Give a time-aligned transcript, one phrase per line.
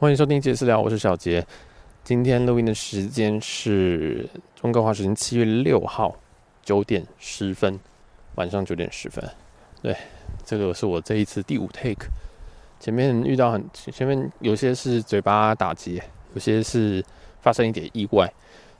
[0.00, 1.44] 欢迎收听杰私聊，我是小杰。
[2.04, 6.14] 今天录音的时间是中哥华时间七月六号
[6.62, 7.76] 九点十分，
[8.36, 9.28] 晚上九点十分。
[9.82, 9.96] 对，
[10.44, 12.06] 这个是我这一次第五 take。
[12.78, 16.00] 前面遇到很，前面有些是嘴巴打结，
[16.32, 17.04] 有些是
[17.40, 18.32] 发生一点意外。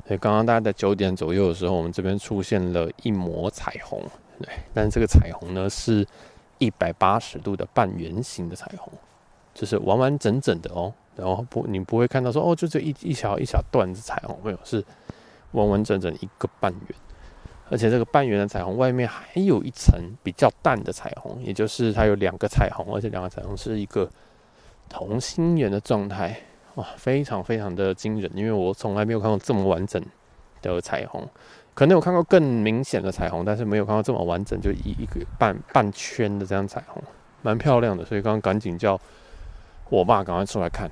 [0.06, 4.00] 所以刚刚大概在九点左右的时候，我们这边出现了一抹彩虹。
[4.40, 6.06] 对，但是这个彩虹呢，是
[6.58, 8.92] 一百八十度的半圆形的彩虹，
[9.52, 10.94] 就是完完整整的哦。
[11.18, 14.82] 然后不，你不会看到说哦，就这一一小一小段子彩虹，没有，是
[15.52, 16.98] 完完整整一个半圆，
[17.70, 24.08] 而且这个半圆的彩虹外面还有一层比较淡的彩虹，也就是它有两个彩虹，而且两个彩虹是一个
[24.88, 26.38] 同心圆的状态，
[26.76, 30.02] 哇，非常非常的惊人，因为我从来没有看过这么完整
[30.62, 31.26] 的彩虹，
[31.74, 37.02] 可能有看过更明显的彩虹，但是没有看到这么完整，就一一个半半圈的这样彩虹，
[37.42, 39.00] 蛮漂亮的，所以刚刚赶紧叫
[39.88, 40.90] 我爸赶快出来看。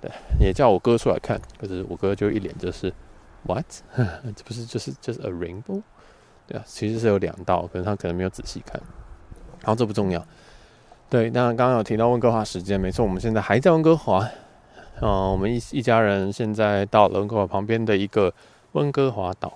[0.00, 2.90] 对，也叫我哥出来看，可是我哥就一脸就是
[3.46, 3.66] what，
[4.34, 5.82] 这不是就是就是 a rainbow，
[6.46, 8.80] 对啊，其实是有两道，可是他可能没有仔细看。
[9.60, 10.26] 然后这不重要，
[11.10, 14.26] 对，那刚刚有提到温哥华时间，没错，我们现在还在温哥华，
[15.02, 18.32] 嗯，我们一一家人现在到了温哥华旁边的一个
[18.72, 19.54] 温哥华岛，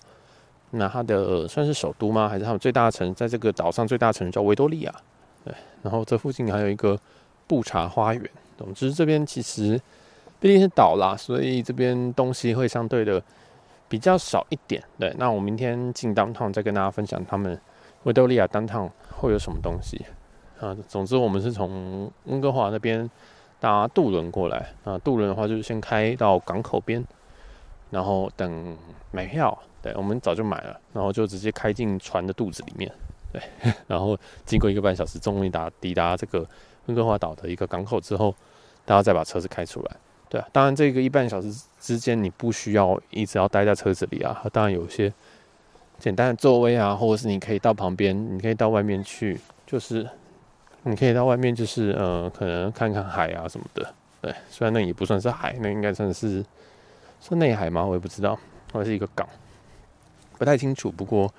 [0.73, 2.29] 那它的算是首都吗？
[2.29, 3.15] 还是他们最大的城？
[3.15, 4.95] 在这个岛上最大的城叫维多利亚，
[5.43, 7.01] 对，然后这附近还有一个
[7.47, 9.81] 布查花园，总之这边其实。
[10.45, 13.23] 毕竟是岛啦，所以这边东西会相对的
[13.89, 14.85] 比较少一点。
[14.99, 17.59] 对，那我明天进 downtown 再跟大家分享他们
[18.03, 20.05] 维多利亚 downtown 会有什么东西
[20.61, 20.77] 啊。
[20.87, 23.11] 总之，我们是从温哥华那边
[23.59, 24.99] 搭渡轮过来啊。
[24.99, 27.03] 渡轮的话，就是先开到港口边，
[27.89, 28.77] 然后等
[29.13, 29.59] 买票。
[29.81, 32.93] 对，我们早就买了，然后就直接开进船的肚子里面。
[33.33, 33.41] 对，
[33.89, 36.47] 然后经过一个半小时，终于达抵达这个
[36.85, 38.35] 温哥华岛的一个港口之后，
[38.85, 39.97] 大家再把车子开出来。
[40.35, 44.45] 对，当然这个一半小时之间你不需要一直要待在车子里啊。
[44.53, 45.13] 当然有些
[46.01, 50.05] 简单的座位啊，或者是你可以到旁边，你可以到外面去，就是
[50.83, 53.95] 你可以到外面，就是呃，可能看看海啊什么的。
[54.21, 56.45] 对，虽然那也不算是海，那应该算是
[57.21, 57.85] 是内海吗？
[57.85, 58.37] 我也不知道，
[58.73, 59.29] 或者是一个港，
[60.37, 60.91] 不太清楚。
[60.91, 61.33] 不过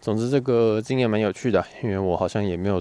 [0.00, 2.80] 总之这个经验蛮有趣的，因为我好像也没有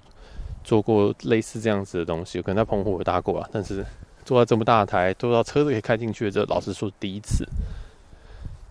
[0.64, 3.84] 做过类似这样子的东西，可能在澎湖有搭过啊，但是。
[4.28, 7.48] 坐到这么大台，坐到车子可以开进去，这老实说第一次。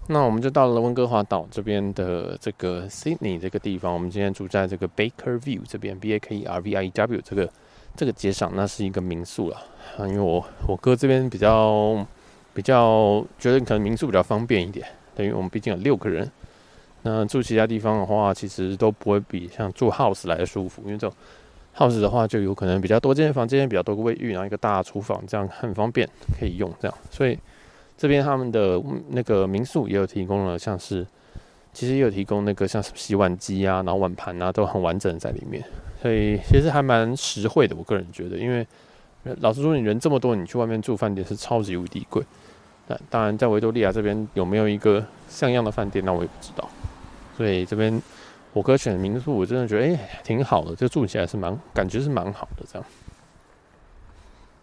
[0.09, 3.91] 那我们就到了温哥华岛这边的这个 Sydney 这个地方。
[3.91, 7.51] 我们今天住在这个 Baker View 这边，B A K E R V I E W 这个
[7.97, 9.57] 这个街上，那是一个民宿了
[9.97, 10.07] 啊。
[10.07, 12.07] 因为我我哥这边比较
[12.53, 16.31] 比较觉得可能民宿比较方便一点，等于我们毕竟有六个人。
[17.01, 21.17] 那住其他地方的话，其实都不会比像住 house 来的舒服，因为这种。
[21.77, 26.73] House 的话，就有可能比较多间房间，比较多个卫浴，然后一个大厨房，这样很方便可以用。
[26.81, 27.39] 这样，所以
[27.99, 31.07] 这边他们的那个民宿也有提供了，像是
[31.73, 35.63] 其实也有提供那个像洗碗机啊，然后碗盘啊，都很完整在里面。
[36.01, 38.37] 所以其实还蛮实惠的，我个人觉得。
[38.39, 38.67] 因为
[39.41, 42.23] 老实说，你人这么多，你去外面住饭店是超级无敌贵。
[42.89, 46.69] 那当然，在维多利亚这边有没有一个像样的饭店，那我也不知道。
[47.37, 48.01] 所以这边。
[48.57, 52.89] 我哥选的民宿，我真的觉得哎、挺好的，就住起来是蛮感觉是蛮好的这样。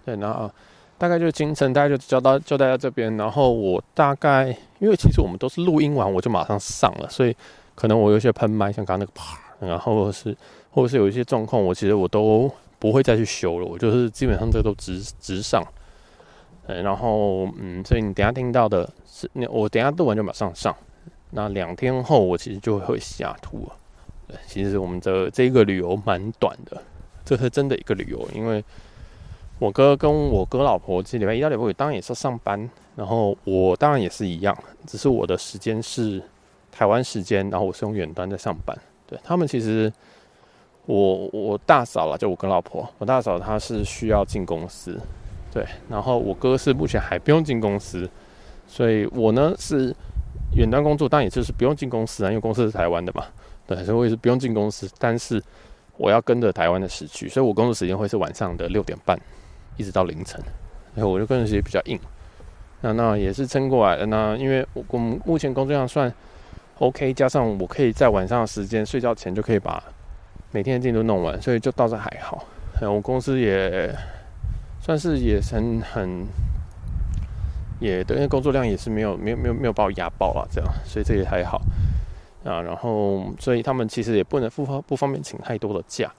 [0.04, 0.50] 对，然后
[0.98, 3.16] 大概就行程，大概就交到交代在这边。
[3.18, 4.48] 然后我大概
[4.80, 7.38] 因为其实我们都是录音完我就马上上了，所以
[7.76, 10.36] 可能我有些喷麦，像刚刚那个啪，然后是
[10.74, 15.64] 或者是有一些状况，我其实我都不会再去修了，我就是基本上这都直直上。
[16.66, 20.76] 对，然后嗯，所以你等下听到的是，我等下录完就马上上。
[21.36, 23.76] 那两天后我其实就会下图了。
[24.48, 26.82] 其实我们的这个旅游蛮短的，
[27.24, 28.64] 这是真的一个旅游，因为
[29.60, 34.58] 我哥跟我哥老婆这礼拜一到礼拜五当然也是上班，然后我当然也是一样，
[34.88, 36.22] 只是我的时间是
[36.72, 38.78] 台湾时间，然后我是用远端在上班。
[39.08, 39.92] 对，他们其实
[40.86, 45.00] 我我大嫂啦，就我跟老婆，我大嫂她是需要进公司，
[45.52, 48.10] 对，然后我哥是目前还不用进公司，
[48.68, 49.96] 所以我呢是
[50.56, 53.26] 远端工作，当然也就是不用进公司啊，因为公司是台湾的嘛。
[53.66, 55.42] 对，所以我也是不用进公司，但是
[55.98, 59.18] 我要跟着台湾的时区，所以我工作时间会是晚上的六点半，
[59.78, 60.42] 一直到凌晨。
[60.96, 62.00] 然后我就跟着时间比较硬，
[62.82, 64.06] 那那也是撑过来的。
[64.06, 66.14] 那因为我我们目前工作量算
[66.78, 69.84] OK，加上我可以在晚上的时间睡觉前就可以把
[70.52, 72.46] 每天的进度弄完，所以就倒是还好。
[72.82, 73.92] 我公司也
[74.82, 76.28] 算是也很很
[77.80, 81.62] 也对，因为工作量也是没有没有没有没有把我压爆了这样，所以这也还好。
[82.44, 86.12] 啊，然后所以他们其实也不能不方不方便请太多的假，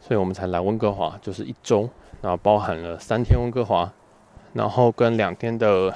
[0.00, 1.88] 所以我们才来温哥华，就是一周，
[2.22, 3.90] 然后包含了三天温哥华，
[4.52, 5.92] 然后跟两天的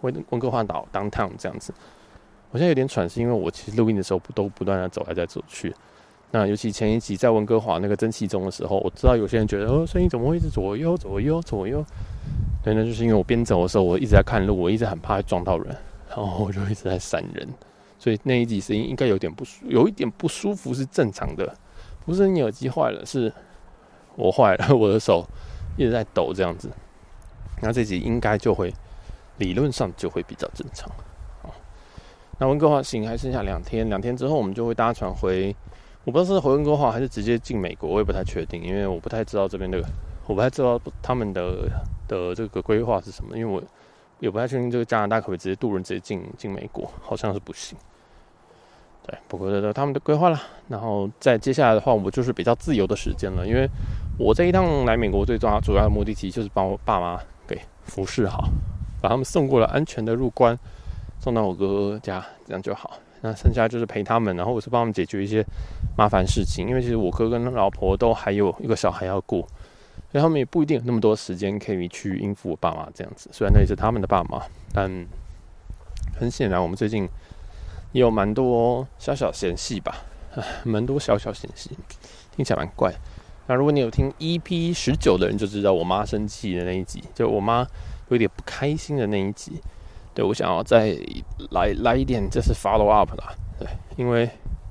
[0.00, 1.72] 温温哥华岛 downtown 这样子。
[2.50, 5.74] 我现在有点喘，是因为我其实录音的时候不都不断的走来走去。
[6.32, 11.84] 那尤其前一集在温哥华那个蒸汽中的时候，我知道有些人觉得哦，声音怎么会一直左右左右左右？
[12.62, 15.76] 对，那就是因为我边走的时候，我一直在看路，我一直很怕撞到人，
[16.08, 17.48] 然后我就一直在闪人，
[18.02, 21.56] 所以那一集声音应该有点不舒，有一点不舒服是正常的，
[22.04, 23.32] 不是你耳机坏了，是
[24.16, 25.24] 我坏了， 我的手
[25.76, 26.68] 一直在抖这样子。
[27.60, 28.74] 那这集应该就会
[29.38, 30.90] 理论上就会比较正常。
[32.40, 35.54] 那温哥华行还剩下两天，两天之后我们就会搭船回。
[36.02, 39.80] 我不知道是回温哥华还是直接进美国，我也不太确定，因为我不太知道这边的，
[40.26, 41.70] 我不太知道他们的
[42.08, 43.62] 的这个规划是什么，因为我
[44.18, 47.78] 也不太确定这个加拿大可不可以直接渡轮直接进进美国，好像是不行。
[49.06, 50.40] 对，不过这都他们的规划了。
[50.68, 53.68] 然后在接下来的话，我就是比较自由的时间了，因为
[54.18, 58.48] 我这一趟来美国最重要主要的目的其实就是把我爸妈给服侍好，
[59.00, 60.56] 把他们送过了安全的入关，
[61.18, 62.92] 送到我哥哥家，这样就好。
[63.24, 65.44] 那剩下就是陪他们，然后我是帮他们解决一些
[65.96, 69.40] 麻烦事情，因为其实我哥跟老婆都还有一个小孩要顾，
[70.10, 73.30] 所以他们也不一定有那么多时间可以去应付我爸妈这样子。
[73.32, 75.06] 虽然那也是他们的爸妈，但
[76.18, 77.08] 很显然我们最近
[77.92, 79.96] 也有蛮多小小嫌隙吧，
[80.64, 81.70] 蛮多小小嫌隙，
[82.34, 82.92] 听起来蛮怪。
[83.46, 87.66] 那如果你有听 EP 十九的人就知道，我妈生气的那一集，就我妈
[88.08, 89.60] 有点不开心的那一集。
[90.14, 90.96] 对，我想要再
[91.50, 93.34] 来来一点，就是 follow up 啦。
[93.58, 93.66] 对，
[93.96, 94.28] 因为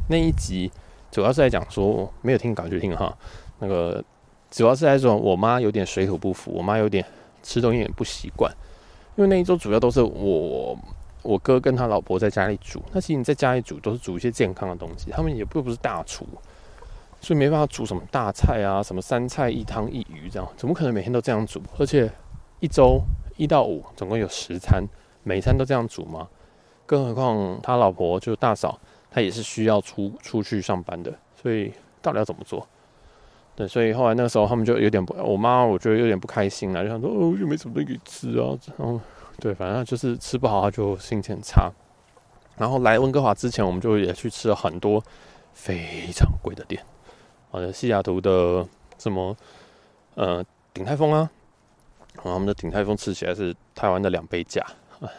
[0.07, 0.71] 那一集
[1.11, 3.15] 主要是在讲说，没有听稿就听哈。
[3.59, 4.03] 那个
[4.49, 7.03] 主要是在说，我妈有点水土不服，我妈有点
[7.43, 8.51] 吃东西有点不习惯。
[9.15, 10.77] 因为那一周主要都是我
[11.23, 16.25] 我哥跟他老婆在家里煮，那其实你在家里煮都是煮一些健康的东西，他们也不不是大厨，
[17.19, 21.61] 所以没办法煮什么大菜啊，什么三菜一汤一鱼这样，怎么可能每天都这样煮？
[21.77, 22.11] 而且
[22.59, 23.01] 一周
[23.37, 24.83] 一到五总共有十餐。
[25.23, 26.27] 每餐都这样煮吗？
[26.87, 28.79] 更何况他老婆就大嫂，
[29.11, 31.71] 她也是需要出出去上班的，所以
[32.01, 32.67] 到底要怎么做？
[33.55, 38.99] 对，所以后来那个时候他们就有点不，我妈我觉得有点不开心了，就想说哦，又没什么东西吃啊，然后
[39.39, 41.71] 对，反正就是吃不好，他就心情很差。
[42.57, 45.03] 然后来温哥华之前，我们就也去吃了很多
[45.53, 46.83] 非常贵的店，
[47.51, 48.65] 呃，西雅图的
[48.99, 49.35] 什么
[50.15, 50.43] 呃
[50.73, 51.29] 鼎泰丰啊，
[52.15, 54.63] 然后他们的鼎泰丰吃起来是台湾的两倍价。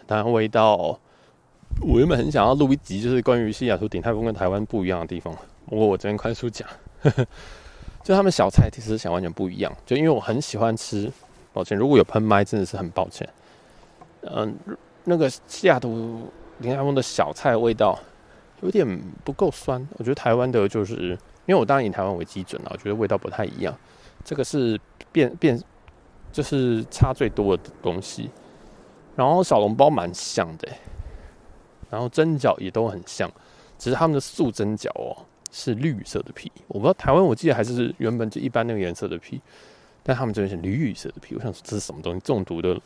[0.06, 0.97] 当然，味道，
[1.81, 5.35] 我原本很想要录一集，就是关于西雅图鼎泰丰跟台湾不一样的地方。
[5.67, 6.69] 不过我这边快速讲，
[8.05, 9.76] 就他们小菜其实想完全不一样。
[9.85, 11.11] 就因为我很喜欢吃，
[11.53, 13.29] 抱歉，如果有喷麦，真的是很抱歉。
[14.23, 14.57] 嗯，
[15.05, 16.31] 那个西雅图
[16.61, 17.99] 鼎泰丰的小菜味道
[18.63, 18.87] 有点
[19.25, 19.87] 不够酸。
[19.99, 21.11] 我觉得台湾的就是，
[21.47, 23.77] 因为我当然以台湾为基准了，我觉得味道不太一样。
[24.25, 24.81] 这个是
[25.11, 25.61] 变变，
[26.31, 28.31] 就是差最多的东西。
[29.15, 30.69] 然后小笼包蛮像的，
[31.91, 33.31] 然后蒸饺也都很像，
[33.79, 39.39] 只是他们的素蒸饺哦是绿色的皮，我不知道台湾我记得还是原本就一般那个颜色的皮，
[40.03, 42.21] 但他们这边是绿色的皮，我想说这是什么东西？
[42.21, 42.81] 中毒的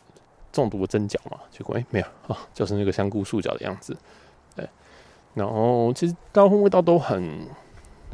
[0.52, 1.38] 中毒的蒸饺嘛？
[1.50, 3.96] 结果哎没有啊，就是那个香菇素饺的样子，
[4.54, 4.68] 对。
[5.34, 7.46] 然后其实大部分味道都很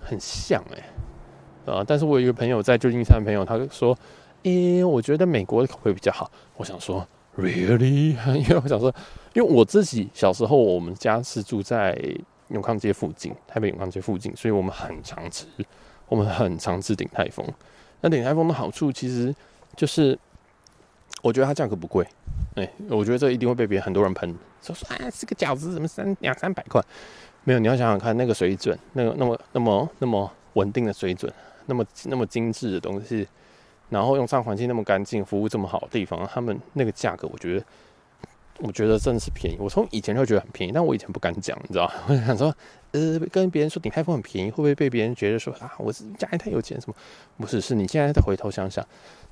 [0.00, 3.96] 很像哎，啊，但是我有一个朋友在旧金山的朋友，他说，
[4.42, 7.06] 诶，我觉得美国的口味比较好，我想说。
[7.34, 8.14] Really？
[8.36, 8.94] 因为我想说，
[9.32, 11.98] 因为我自己小时候，我们家是住在
[12.48, 15.46] 永康街附近，台北永康街附近，所以我们很常吃，
[16.08, 17.42] 我们很常吃鼎泰丰。
[18.02, 19.34] 那鼎泰丰的好处其实
[19.74, 20.18] 就是，
[21.22, 22.06] 我觉得它价格不贵。
[22.54, 26.82] 哎，我觉得这一定会被别人很多人喷，说说啊，这个饺子怎么三两三百块？
[27.44, 31.32] 没有，你要想想看，那个水准，那个那么那么那么稳定的水准，
[31.66, 33.26] 那么那么精致的东西。
[33.88, 37.64] 然后用餐环境那么干净，服务这么好的地方，他们那个价格，我觉得，
[38.60, 39.56] 我觉得真的是便宜。
[39.58, 41.94] 我从以前就觉得很便宜，但我以前不敢讲，你知道吗？
[42.08, 42.54] 我想说，
[42.92, 46.94] 呃，跟别人说鼎泰丰很便宜，会不会被别人觉得说啊，我是家里太有钱什么？
[47.36, 48.82] 不是，是你现在再回头想想，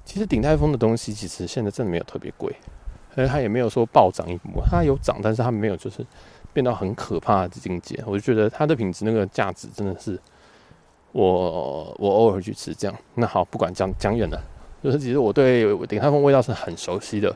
[0.04, 2.54] 其实鼎泰丰的东西其实现在真的没有特别贵，
[3.16, 6.04] 而且它也没有说暴涨一波，它有涨，但是它没有就是
[6.52, 8.02] 变到很可怕的境界。
[8.06, 10.18] 我就觉得它的品质那个价值真的是。
[11.12, 14.40] 我我偶尔去吃这样，那好，不管讲讲远了，
[14.80, 17.28] 就是其实我对鼎泰丰味道是很熟悉的，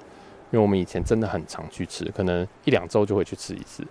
[0.53, 3.85] 因为我们以前真的很常去吃，可能一两周就会去吃一次，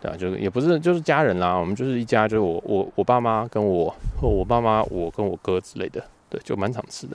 [0.00, 7.14] 对啊，就是也不是就是家人啦，我们就是一家，就是我我我爸妈跟我或我爸妈我跟我哥之类的，对，就蛮常吃的，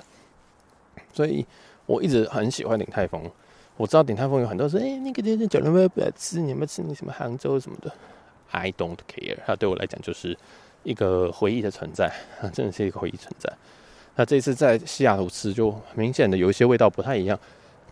[1.12, 1.44] 所以
[1.88, 3.20] 我一直很喜欢鼎泰丰。
[3.78, 7.92] 我知道鼎泰丰有很多说，哎、那个那个叫人们不要吃，你们吃你什么杭州什么的
[8.52, 10.38] ，I don't care，它对我来讲就是。
[10.86, 12.08] 一个回忆的存在，
[12.42, 13.50] 啊真的是一个回忆存在。
[14.18, 17.40] 那这次在西雅图吃，就明显的有一些味道不太一样。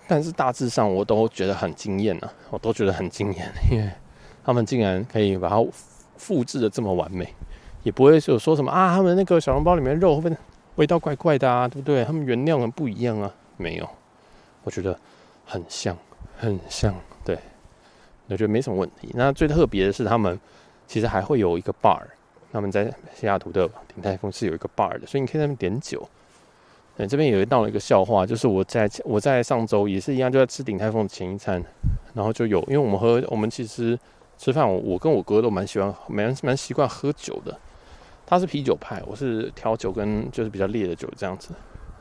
[0.09, 3.89] 但是大致上我都觉得很惊艳啊，我都觉得很惊艳，因为
[4.43, 5.65] 他们竟然可以把它
[6.17, 7.33] 复制的这么完美，
[7.83, 10.35] 也不会有说什么啊，他们那个小笼包里面肉会不会
[10.75, 12.03] 味道怪怪的啊，对不对？
[12.03, 13.89] 他们原料很不一样啊，没有，
[14.65, 14.99] 我觉得
[15.51, 15.97] 很像，
[16.37, 17.37] 很像，对，
[18.29, 19.09] 我觉得没什么问题。
[19.15, 20.39] 那最特别的是，他们
[20.87, 21.99] 其实还会有一个 bar，
[22.53, 26.07] 他们在西雅图的鼎泰丰是有一个 bar 的，所以你可以在那边点酒。
[26.95, 31.61] 对，这边有一道一个笑话，就是我在我在上周也是一样，就在吃鼎泰丰的前一餐，
[32.13, 33.99] 然后就有，因为我们喝我们其实
[34.37, 37.59] 吃饭，我我跟我哥都蛮喜欢蛮蛮习惯喝酒的。
[38.25, 41.49] 他是啤酒派，我是调酒跟就是比较烈的酒这样子。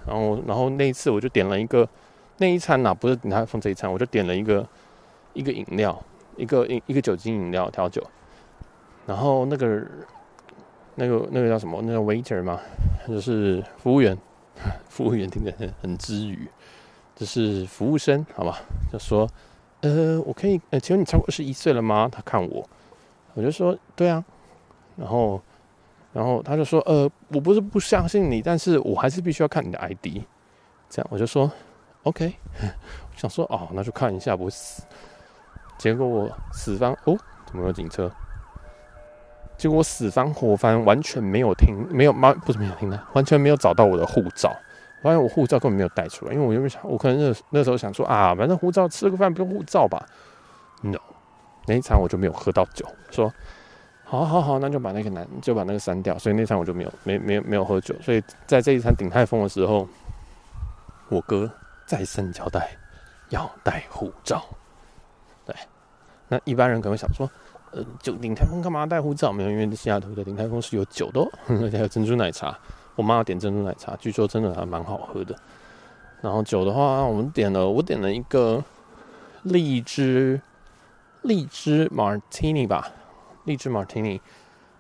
[0.07, 1.89] 然后然后那一次我就点了一个
[2.41, 4.67] 那一餐呐、不是鼎泰丰这一餐，我就点了一个
[5.35, 6.03] 一个饮料，
[6.37, 8.03] 一个一一个酒精饮料调酒。
[9.07, 9.87] 然后那个
[10.95, 11.81] 那个那个叫什么？
[11.83, 12.59] 那个 waiter 嘛，
[13.07, 14.19] 就是服务员。
[14.91, 16.47] 服务员听着很很之语，
[17.17, 18.59] 就是服务生，好吧？
[18.93, 19.27] 就说，
[19.81, 22.07] 呃，我可以，呃，请问你超过二十一岁了吗？
[22.13, 22.69] 他看我，
[23.33, 24.23] 我就说，对啊。
[24.97, 25.41] 然后，
[26.13, 30.21] 然后他就说，呃，我不是不相信你，但是我还是必须要看你的 ID。
[30.91, 31.51] 这样，我就说
[32.05, 32.35] ，OK。
[32.63, 34.83] 我想说，哦，那就看一下，不会死。
[35.79, 37.17] 结果我死方，哦，
[37.47, 38.11] 怎么有警车？
[39.57, 44.55] 结果我死翻活翻，完全没有听，没有妈，不是没有听的，完全没有找到我的护照。
[45.03, 50.07] 发现我护照根本没有带出来，因为我原本想，我可能那那时候想说啊，反正护照吃个饭不用护照吧。
[50.83, 50.99] No，
[51.67, 53.33] 那一场我就没有喝到酒，说
[54.05, 56.19] 好好好，那就把那个男就把那个删掉。
[56.19, 57.95] 所以那场我就没有没没没有喝酒。
[58.03, 59.87] 所以在这一场鼎泰丰的时候，
[61.09, 61.51] 我哥
[61.91, 62.71] 再三交代
[63.31, 64.45] 要带护照。
[65.45, 65.53] 对，
[66.29, 67.29] 那一般人可能会想说。
[67.73, 69.33] 呃，就鼎泰丰干嘛带护照？
[69.33, 72.59] 没有，因为西雅图的鼎泰丰是有酒的，而且还有珍珠奶茶。
[72.97, 75.37] 我妈要点珍珠奶茶，据说真的还蛮好喝的。
[76.21, 78.63] 然后酒的话，我们点了，我点了一个
[79.45, 80.41] 荔枝
[81.23, 82.89] 荔枝 Martini 吧，
[83.45, 84.21] 荔枝 Martini。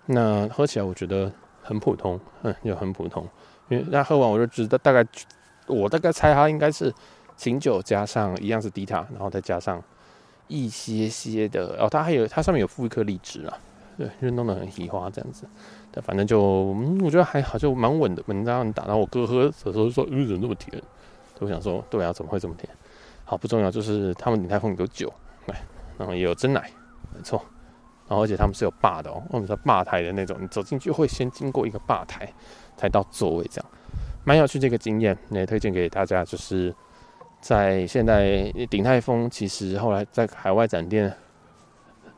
[0.07, 1.31] 那喝起来我觉得
[1.63, 3.25] 很普通，嗯，就很普通。
[3.69, 5.07] 因为那喝完我就知道，大概
[5.71, 6.93] 我大概猜它应该是
[7.37, 9.83] 琴酒加上一样是低塔，然后再加上。
[10.53, 13.57] 一些些的哦，它还有它上面有附一颗荔枝啊，
[13.97, 15.47] 对，就弄得很喜花这样子。
[15.93, 18.23] 但，反正就嗯，我觉得还好，就蛮稳的。
[18.27, 20.83] 稳当你打到我哥喝的时候说，嗯，怎么那么甜？
[21.39, 22.69] 我想说，对啊，怎么会这么甜？
[23.25, 25.09] 好，不重要，就是他们鼎泰丰有酒，
[25.47, 25.55] 对，
[25.97, 26.69] 然后也有真奶，
[27.15, 27.41] 没错。
[28.09, 32.29] 然后而且他们是有吧的哦，我们说吧台的那种，你走进去会先经过一个吧台，
[32.77, 33.71] 才到座位这样，
[34.25, 36.75] 蛮有趣这个经验，也推荐给大家，就是。
[37.43, 41.11] 在现在鼎泰丰其实后来在海外展店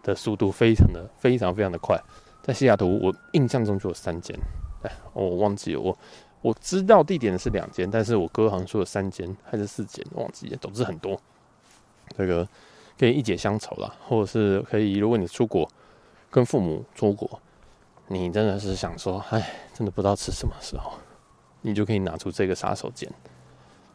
[0.02, 1.97] 的速度非常的非常非常的快，
[2.42, 4.37] 在西雅图我印象中就有三间，
[4.82, 5.97] 哎，我忘记，我
[6.40, 11.16] 我知道地点是两间，但是我哥好像说有三间还是四间，忘记了，总之很多，
[12.18, 12.44] 这个
[12.99, 15.71] 可以一解乡愁啦，或者是可以，如果你出国
[16.32, 17.40] 跟父母出国，
[18.09, 20.94] 你真的是想说，哎，真的不知道吃什么时候，
[21.62, 23.09] 你就可以拿出这个杀手锏。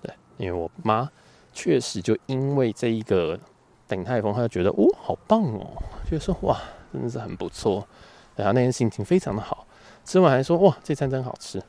[0.01, 1.09] 对因为我妈
[1.53, 3.39] 确实就因为这一个
[3.87, 5.65] 鼎泰丰，她就觉得哦，好棒哦，
[6.05, 6.59] 觉得说哇，
[6.91, 7.87] 真的是很不错，
[8.35, 9.65] 然后那天心情非常的好，
[10.03, 11.61] 吃完还说哇，这餐真好吃，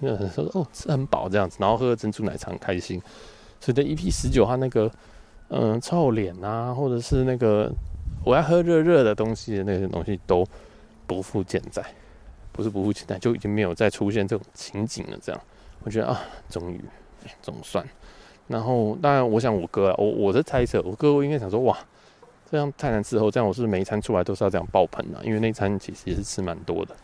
[0.00, 3.00] 有人说哦，吃很饱这样子，然后喝珍珠奶茶很开心，
[3.60, 4.90] 所以这 EP 十九，他那个
[5.48, 7.72] 嗯臭脸啊，或者是那个
[8.24, 10.46] 我要喝热热的东西那些东西都
[11.06, 11.84] 不复健在，
[12.52, 15.18] 不是不负期待，就已经没有再出现这种情景了。
[15.20, 15.40] 这样，
[15.82, 16.80] 我觉得啊，终于。
[17.40, 17.88] 总算，
[18.48, 21.78] 然后当然，我想我哥啊，我我的猜测，我哥应该想说，哇，
[22.50, 25.22] 这样太难伺候，这样我是不是每一餐出来都是要这样爆盆啊？
[25.22, 26.96] 因为那餐其实也是吃蛮多的，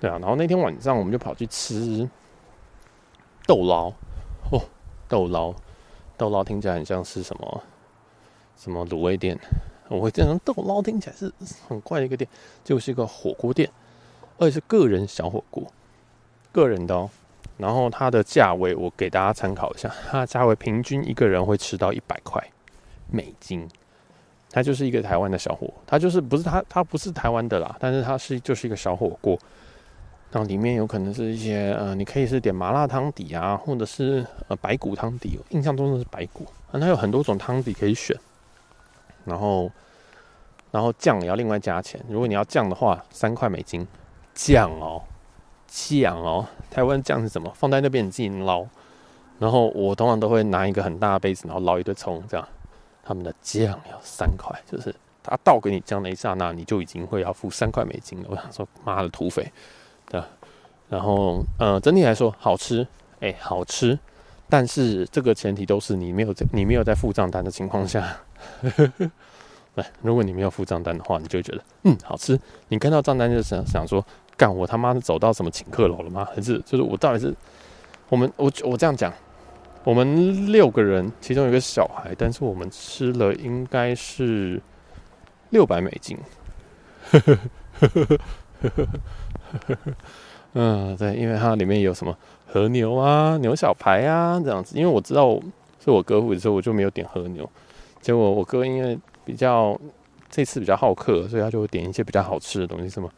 [0.00, 0.18] 对啊。
[0.18, 2.10] 然后那天晚上我们就跑去吃
[3.46, 3.92] 豆捞
[4.50, 4.60] 哦，
[5.06, 5.54] 豆捞，
[6.16, 7.62] 豆捞听起来很像是什么
[8.56, 9.38] 什么卤味店，
[9.86, 11.32] 我会这样，豆捞听起来是
[11.68, 12.28] 很怪的一个店，
[12.64, 13.70] 就是一个火锅店，
[14.38, 15.64] 而且是个人小火锅，
[16.52, 17.10] 个人的哦。
[17.56, 19.92] 然后它的价位，我给大家参考一下。
[20.08, 22.42] 它的价位平均一个人会吃到一百块
[23.10, 23.68] 美金。
[24.50, 29.38] 它就是一个台湾的小火，它就是不是它，它不是台湾的啦，但是它是就是一个小火锅。
[30.30, 35.38] 然后里面有可能是一些呃，你可以是点麻辣汤底啊，或者是呃白骨汤底。
[35.50, 38.16] 印象中的是白骨，啊，它有很多种汤底可以选。
[39.24, 39.70] 然后，
[40.70, 42.00] 然后酱也要另外加钱。
[42.08, 43.86] 如果你要酱的话，三块美金。
[44.38, 45.02] 酱哦。
[45.66, 47.52] 酱哦，台湾酱是什么？
[47.54, 48.64] 放在那边你自己捞。
[49.38, 52.48] 然后我通常都会拿一个很大的杯子，然后捞一堆葱，这样。
[53.04, 58.28] 他们的酱要三块，就是他倒给你酱的一刹那，你就已经会要付三块美金了。
[58.30, 59.50] 我想说，妈的土匪，
[60.08, 60.22] 对。
[60.88, 62.86] 然后，呃，整体来说好吃，
[63.20, 63.98] 哎、好吃。
[64.48, 68.16] 但是这个前提都是你没有在你没有在付账单的情况下。
[70.02, 72.38] 如果你没有付账单的话，你就会觉得嗯好吃。
[72.68, 74.04] 你看到账单就想想说，
[74.36, 76.26] 干我他妈走到什么请客楼了吗？
[76.34, 77.34] 还是就是我到底是
[78.08, 79.12] 我们我我这样讲，
[79.84, 84.60] 我们六个人，其中有个小孩，但是我们吃了应该是
[85.50, 86.18] 六百美金。
[90.54, 92.16] 嗯，对，因为它里面有什么
[92.46, 94.76] 和牛啊、牛小排啊这样子。
[94.76, 95.38] 因为我知道
[95.82, 97.48] 是我哥付的时候，我就没有点和牛。
[98.00, 99.78] 结果我哥因为比较
[100.30, 103.12] 这次比较好客，所以他就会点一些比较好吃的东西，什么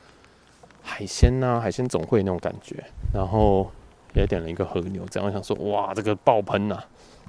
[0.82, 2.82] 海鲜呐、海鲜总会那种感觉，
[3.14, 3.70] 然后
[4.16, 6.74] 也点了一个和牛，这样我想说哇，这个爆喷呐！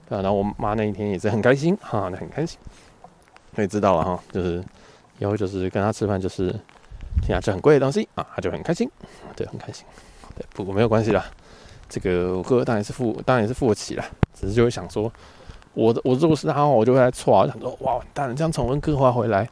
[0.09, 2.57] 啊，然后我妈那一天也是很开心哈，那很开心，
[3.53, 4.63] 所以知道了哈，就是
[5.19, 6.49] 以后就是跟他吃饭就是
[7.21, 8.89] 听他吃很贵的东西啊，他就很开心，
[9.35, 9.85] 对，很开心，
[10.35, 11.23] 对，不过没有关系啦，
[11.87, 15.11] 这个我哥当然是付，当然也是付得起啦，只是就会想说。
[15.73, 17.47] 我的我如果是他，我就会来错啊！
[17.47, 19.47] 想说哇，完蛋了，这样从温哥华回来，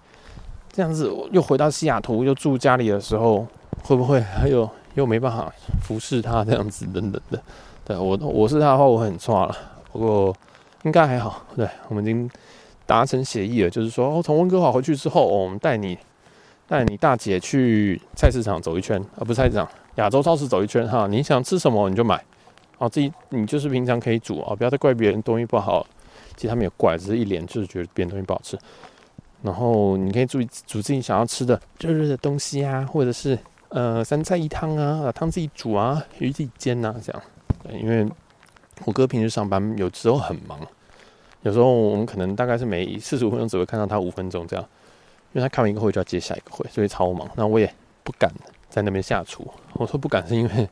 [0.71, 3.47] 这样子又回到西雅图又住家里的时候，
[3.83, 7.41] 会不会还有又没办法服侍他这样子等等的？
[7.85, 9.55] 对我我是他的话，我很错了。
[9.91, 10.35] 不过
[10.83, 12.29] 应该还好，对，我们已经
[12.85, 15.97] 达成协议了，就是说哦从温哥华回去之后，我们带你
[16.67, 21.07] 带你大姐去菜市场走一圈，啊不是菜市场，亚洲超市走一圈哈。
[21.07, 22.21] 你想吃什么你就买，
[22.77, 25.85] 哦，自己你就是平常可以煮啊，不要再怪别人东西不好。
[26.39, 28.57] 其实他没有怪，只是一脸就是觉得别人东西不好吃。
[29.41, 37.21] 然后你可以注意煮自己想要吃的热热的东西啊，或者是呃三菜一汤啊，汤自己煮啊，鱼自己煎啊，这样。
[37.73, 38.09] 因为
[38.85, 40.57] 我哥平时上班有时候很忙，
[41.41, 44.65] 有时候我们可能大概是每四十五分钟只会看到他五分钟这样，
[45.33, 47.29] 因为他开完一个会就要接下一个会，所以超忙。
[47.35, 47.69] 那我也
[48.03, 48.33] 不敢
[48.69, 49.45] 在那边下厨。
[49.73, 50.69] 我说不敢是因为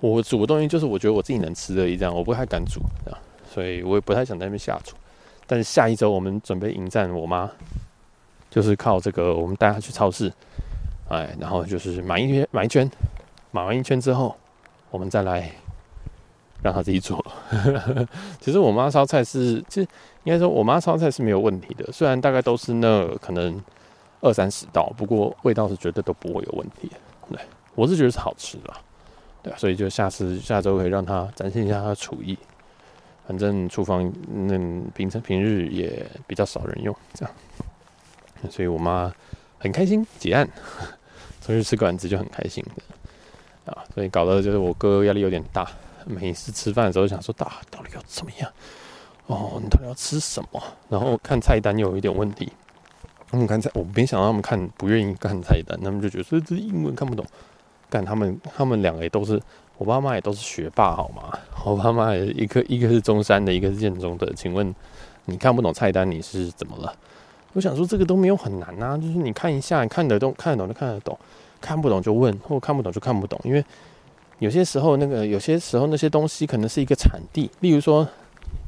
[0.00, 3.20] 我煮的东西就是我觉得我自己能吃而已，这样我不太敢煮这样。
[3.58, 4.94] 所以我也不太想在那边下厨，
[5.44, 7.50] 但是下一周我们准备迎战我妈，
[8.48, 10.32] 就是靠这个，我们带她去超市，
[11.08, 12.88] 哎，然后就是买一圈买一圈，
[13.50, 14.36] 买完一圈之后，
[14.92, 15.50] 我们再来
[16.62, 17.18] 让她自己做。
[18.40, 19.88] 其实我妈烧菜是，其实
[20.22, 23.60] 应该说我妈烧菜是没有问题的，虽然大概都是那可能
[24.20, 26.88] 二三十道，不过味道是绝对都不会有问题。
[27.28, 27.40] 对，
[27.74, 28.72] 我是觉得是好吃的，
[29.42, 32.38] 对，所以就下次下周可以让她展现一下她的厨艺。
[33.28, 34.58] 反正厨房那
[34.94, 37.34] 平常平日也比较少人用，这样，
[38.50, 39.12] 所以我妈
[39.58, 40.48] 很开心结案，
[41.42, 45.70] 出去吃馆子就很开心的啊，所以搞得就是我哥压力有点大，
[46.06, 48.50] 每次吃饭的时候想说，大到底要怎么样？
[49.26, 50.62] 哦，你到底要吃什么？
[50.88, 52.50] 然后看菜单又有一点问题，
[53.30, 57.26] 他们看菜，我没想到他们看不愿意看菜单，他们就觉得说这英文看不懂，
[57.90, 59.38] 干他们他们两个也都是。
[59.78, 61.38] 我爸妈也都是学霸，好吗？
[61.64, 64.30] 我爸妈也一个一个是中山的，一个是建中的。
[64.34, 64.74] 请问
[65.26, 66.92] 你看不懂菜单，你是怎么了？
[67.52, 71.16] 我想说这个都没有很难啊，就是你看一下，看得懂看得懂就看得懂，
[71.60, 73.40] 看不懂就问，或看不懂就看不懂。
[73.44, 73.64] 因为
[74.40, 78.06] 有些时候那个有些时候那些东西可能是一个产地，例如说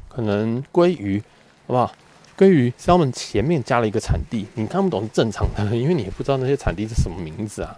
[0.07, 1.21] 可能鲑鱼，
[1.67, 1.91] 好不好？
[2.37, 7.75] 鲑鱼是他们前面加了一个产地，你看不懂是正常的， 因为你也不知道那些产地是什么名字啊，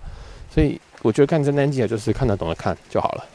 [0.54, 0.80] 所以。
[1.04, 3.26] 我觉得看菜单记得就是看得懂的看就好了，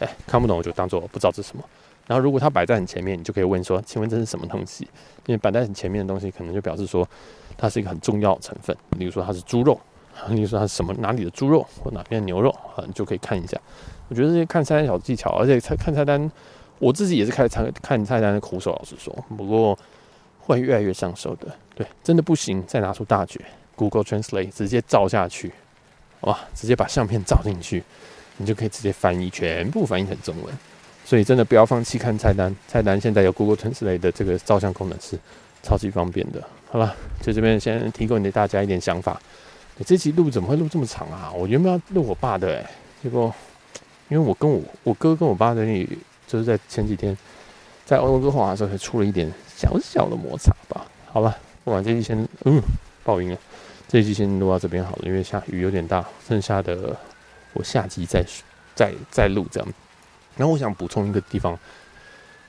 [0.00, 1.64] 哎，看不懂我就当做不知道这是什么。
[2.06, 4.84] 然后如果它摆在很前面，你就可以问说：“请问这是什么东西？”
[5.24, 7.08] 因为摆在很前面的东西，可能就表示说
[7.56, 8.76] 它是一个很重要的成分。
[8.98, 9.80] 比如说它是猪肉，
[10.28, 13.58] 比如说它是什么哪里的猪肉或哪边的牛肉啊，你就可以看一下。
[14.08, 16.30] 我觉得这些看菜单小技巧，而且菜看菜单，
[16.78, 19.78] 我自己也是开始看菜单的苦手，老实说，不过
[20.40, 21.46] 会越来越上手的。
[21.74, 23.40] 对，真的不行，再拿出大绝
[23.76, 25.52] ，Google Translate 直接照下去。
[26.20, 26.38] 哇！
[26.54, 27.82] 直接把相片照进去，
[28.36, 30.54] 你就可以直接翻译，全部翻译成中文。
[31.04, 35.18] 所以真的不要放弃看菜单，菜单现在有 Google Translate 的这个照相功能是
[35.62, 36.42] 超级方便的。
[36.70, 39.20] 好了，就这边先提供给大家一点想法。
[39.84, 41.30] 这期录怎么会录这么长啊？
[41.34, 42.66] 我原本要录我爸的、欸，
[43.02, 43.32] 结果
[44.08, 45.86] 因为我跟我我哥跟我爸的那
[46.26, 47.16] 就是在前几天
[47.84, 50.86] 在温哥华的时候，才出了一点小小的摩擦吧。
[51.12, 52.62] 好了，不管这期先嗯
[53.02, 53.38] 爆音了。
[53.94, 56.96] 这一集先录到这边好了，因为下雨有点大，剩下的
[57.52, 58.26] 我下集再
[58.74, 59.68] 再再录这样。
[60.36, 61.56] 然后我想补充一个地方，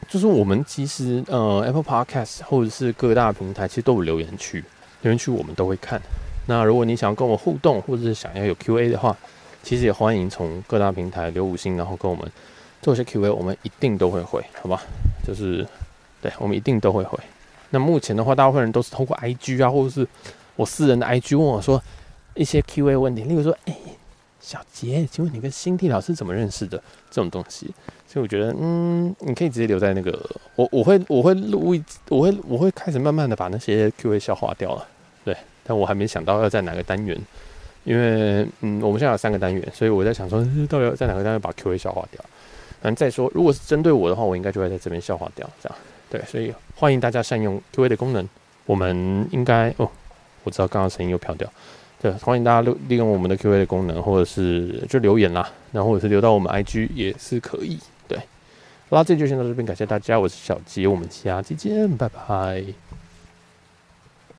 [0.10, 4.64] 就是我们其实呃 Apple Podcast 或者是各大平台其实都有留言区，
[5.04, 6.02] 留言区我们都会看。
[6.48, 9.16] 那如果你想要跟我互动，或者是想要有 Q&A 的话，
[9.62, 12.28] 其实也欢迎从各大平台留五星，然后跟我们
[12.82, 14.82] 做一些 Q&A，我们一定都会回，好吧？
[15.24, 15.64] 就是
[16.24, 17.20] 对我们一定都会回。
[17.70, 20.08] 那目前的话，大部分人都是通过 IG 啊，或者是。
[20.56, 21.82] 我私人的 IG 问我说
[22.34, 23.76] 一些 Q A 问题，例如说，哎、
[24.40, 26.78] 小杰，请问你跟新地老师怎么认识的？
[27.10, 27.74] 这种东西，
[28.08, 30.18] 所以我觉得，嗯，你可以直接留在那个，
[30.56, 34.86] 我我会我会录一，我会我会开始慢慢的把那些 Q&A 消化掉了，
[35.24, 37.18] 对，但我还没想到要在哪个单元，
[37.86, 42.24] 因为嗯，我们现在有三个单元，所以我在想说，到底要在哪个单元把 Q&A 消化掉？
[42.82, 45.78] 反正再说，如果是针对我的话，我应该就会在这边消化掉，这样，
[46.10, 48.28] 对，所以欢迎大家善用 Q&A 的功能，
[48.66, 49.90] 我们应该哦，
[50.46, 51.52] 我知道刚刚声音又飘掉。
[52.02, 57.80] 对，欢迎大家利利用我们的 Q&A 的功能，或者是就留言啦，然后或者是留到我们 IG 也是可以。
[58.08, 58.18] 对，
[58.90, 62.64] 好啦，这就先到这边，感谢大家，我是小杰，我们下期见，拜拜。